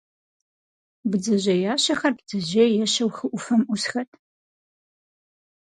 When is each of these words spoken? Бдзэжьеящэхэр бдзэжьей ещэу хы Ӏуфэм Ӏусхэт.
Бдзэжьеящэхэр 1.09 2.13
бдзэжьей 2.17 2.71
ещэу 2.83 3.09
хы 3.15 3.25
Ӏуфэм 3.31 3.61
Ӏусхэт. 3.65 4.09